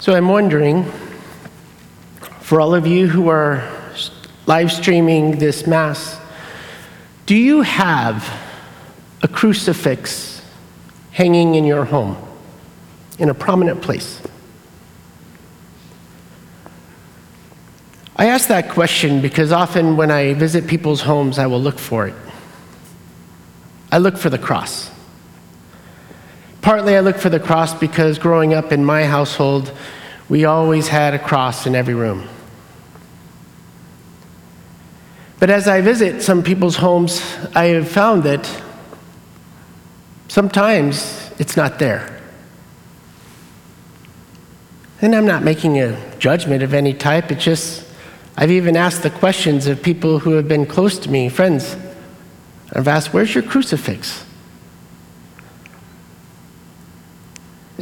[0.00, 0.84] So I'm wondering,
[2.40, 3.68] for all of you who are
[4.46, 6.20] live streaming this Mass,
[7.26, 8.32] do you have
[9.22, 10.40] a crucifix
[11.10, 12.16] hanging in your home
[13.18, 14.22] in a prominent place?
[18.14, 22.06] I ask that question because often when I visit people's homes, I will look for
[22.06, 22.14] it.
[23.90, 24.92] I look for the cross.
[26.68, 29.72] Partly, I look for the cross because growing up in my household,
[30.28, 32.28] we always had a cross in every room.
[35.40, 37.22] But as I visit some people's homes,
[37.54, 38.46] I have found that
[40.28, 42.20] sometimes it's not there.
[45.00, 47.82] And I'm not making a judgment of any type, it's just,
[48.36, 51.78] I've even asked the questions of people who have been close to me, friends.
[52.74, 54.27] I've asked, Where's your crucifix?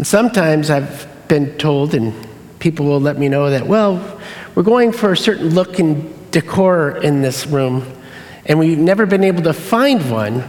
[0.07, 2.15] And sometimes I've been told, and
[2.61, 4.21] people will let me know that, well,
[4.55, 7.85] we're going for a certain look and decor in this room,
[8.45, 10.45] and we've never been able to find one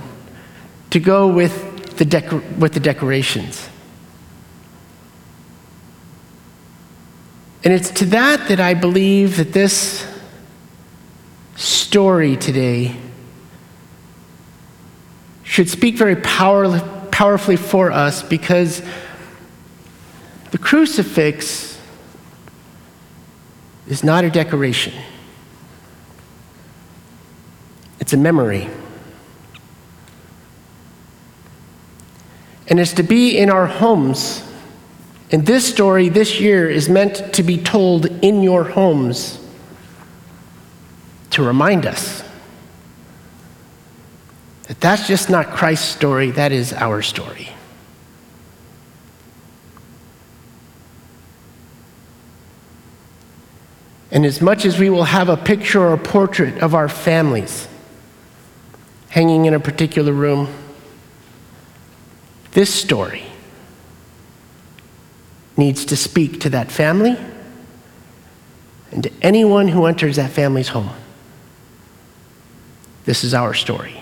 [0.92, 3.67] to go with the, decor- with the decorations.
[7.64, 10.06] And it's to that that I believe that this
[11.56, 12.95] story today
[15.42, 16.80] should speak very power,
[17.12, 18.84] powerfully for us because
[20.58, 21.80] the crucifix
[23.86, 24.92] is not a decoration,
[28.00, 28.68] it's a memory.
[32.70, 34.44] And it's to be in our homes.
[35.32, 39.40] And this story this year is meant to be told in your homes
[41.30, 42.24] to remind us
[44.64, 47.52] that that's just not Christ's story, that is our story.
[54.12, 57.68] And as much as we will have a picture or a portrait of our families
[59.10, 60.48] hanging in a particular room,
[62.52, 63.23] this story
[65.58, 67.17] needs to speak to that family
[68.92, 70.90] and to anyone who enters that family's home.
[73.06, 74.02] This is our story.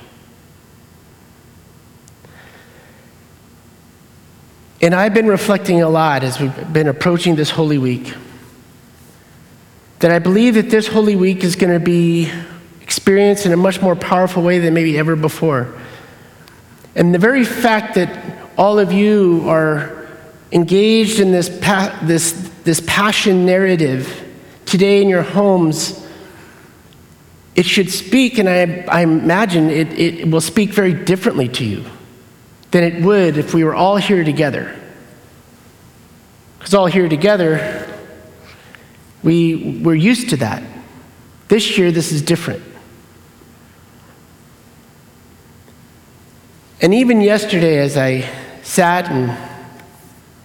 [4.81, 8.13] And I've been reflecting a lot as we've been approaching this Holy Week
[10.05, 12.31] that I believe that this Holy Week is going to be
[12.79, 15.73] experienced in a much more powerful way than maybe ever before.
[16.93, 20.07] And the very fact that all of you are
[20.51, 22.33] engaged in this, pa- this,
[22.63, 24.23] this passion narrative
[24.67, 26.07] today in your homes,
[27.55, 31.83] it should speak, and I, I imagine it, it will speak very differently to you
[32.69, 34.79] than it would if we were all here together.
[36.59, 37.84] Because all here together,
[39.25, 40.63] we, we're used to that.
[41.47, 42.63] This year, this is different.
[46.79, 48.29] And even yesterday, as I
[48.61, 49.35] sat and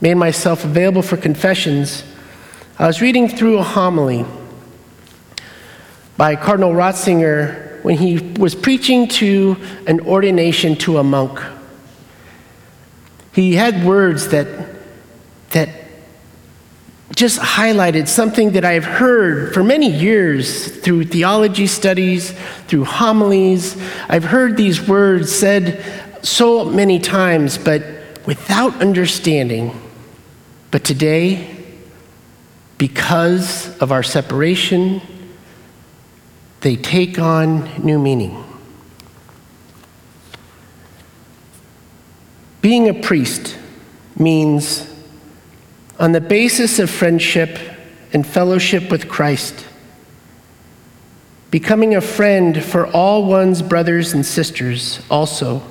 [0.01, 2.05] made myself available for confessions,
[2.79, 4.25] I was reading through a homily
[6.17, 11.39] by Cardinal Ratzinger when he was preaching to an ordination to a monk.
[13.35, 14.47] He had words that,
[15.51, 15.69] that
[17.15, 22.33] just highlighted something that I've heard for many years through theology studies,
[22.69, 23.77] through homilies.
[24.09, 25.85] I've heard these words said
[26.23, 27.83] so many times, but
[28.27, 29.79] without understanding.
[30.71, 31.57] But today,
[32.79, 35.03] because of our separation,
[36.61, 38.45] they take on new meaning.
[42.61, 43.57] Being a priest
[44.17, 44.90] means
[46.01, 47.59] on the basis of friendship
[48.15, 49.67] and fellowship with Christ,
[51.51, 55.63] becoming a friend for all one's brothers and sisters also.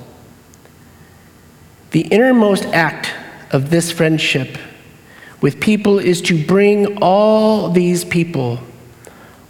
[1.92, 3.12] The innermost act
[3.52, 4.60] of this friendship
[5.42, 8.60] with people is to bring all these people,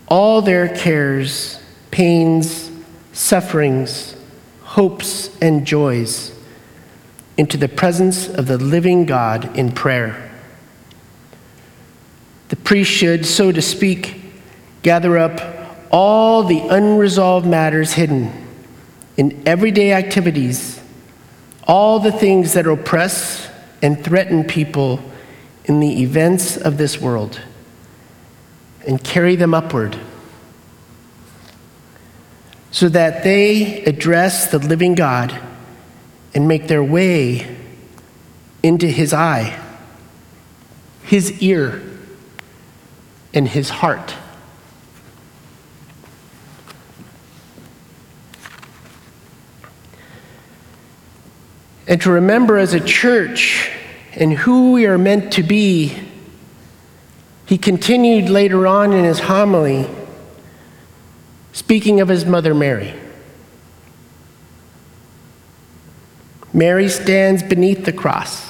[0.07, 1.61] all their cares,
[1.91, 2.71] pains,
[3.11, 4.15] sufferings,
[4.61, 6.33] hopes, and joys
[7.37, 10.28] into the presence of the living God in prayer.
[12.49, 14.21] The priest should, so to speak,
[14.81, 18.31] gather up all the unresolved matters hidden
[19.17, 20.79] in everyday activities,
[21.67, 23.49] all the things that oppress
[23.81, 24.99] and threaten people
[25.65, 27.39] in the events of this world,
[28.87, 29.97] and carry them upward
[32.71, 35.37] so that they address the living God
[36.33, 37.55] and make their way
[38.61, 39.59] into his eye,
[41.03, 41.81] his ear
[43.33, 44.15] in his heart.
[51.87, 53.71] And to remember as a church
[54.13, 55.97] and who we are meant to be,
[57.47, 59.89] he continued later on in his homily,
[61.51, 62.93] speaking of his mother Mary.
[66.53, 68.48] Mary stands beneath the cross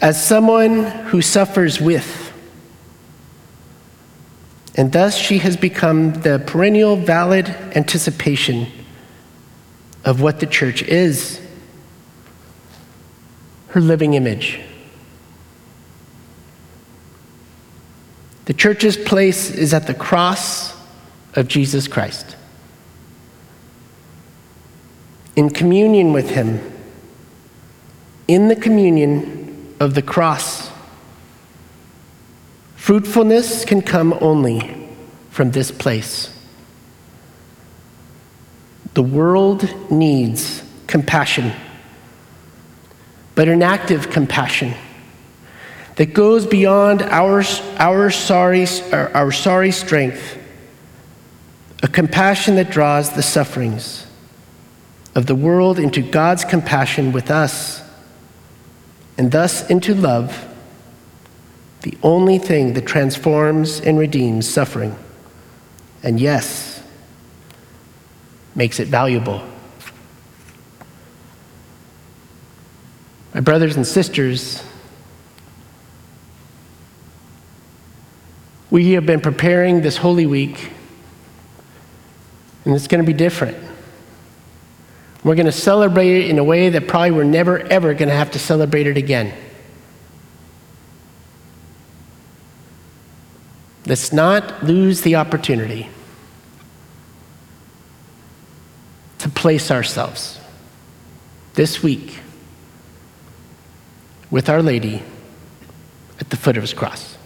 [0.00, 2.32] as someone who suffers with.
[4.74, 8.68] And thus she has become the perennial valid anticipation
[10.04, 11.40] of what the church is
[13.68, 14.60] her living image.
[18.46, 20.74] The church's place is at the cross
[21.34, 22.36] of Jesus Christ.
[25.36, 26.60] In communion with Him,
[28.26, 29.37] in the communion
[29.80, 30.70] of the cross,
[32.76, 34.88] fruitfulness can come only
[35.30, 36.34] from this place.
[38.94, 41.52] The world needs compassion,
[43.34, 44.74] but an active compassion
[45.96, 47.42] that goes beyond our,
[47.76, 50.38] our, sorry, our sorry strength,
[51.82, 54.06] a compassion that draws the sufferings
[55.14, 57.82] of the world into God's compassion with us,
[59.18, 60.46] and thus into love,
[61.82, 64.96] the only thing that transforms and redeems suffering.
[66.04, 66.82] And yes,
[68.54, 69.42] makes it valuable.
[73.34, 74.62] My brothers and sisters,
[78.70, 80.70] we have been preparing this Holy Week,
[82.64, 83.67] and it's going to be different.
[85.28, 88.14] We're going to celebrate it in a way that probably we're never, ever going to
[88.14, 89.34] have to celebrate it again.
[93.84, 95.90] Let's not lose the opportunity
[99.18, 100.40] to place ourselves
[101.52, 102.20] this week
[104.30, 105.02] with Our Lady
[106.20, 107.17] at the foot of His cross.